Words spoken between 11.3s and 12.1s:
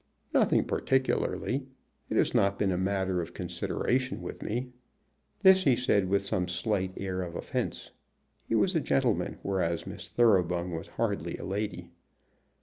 a lady.